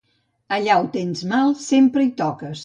[0.55, 2.59] Allà on tens mal, sempre hi toques.